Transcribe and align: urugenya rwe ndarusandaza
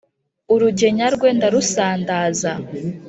urugenya 0.53 1.07
rwe 1.15 1.29
ndarusandaza 1.37 2.51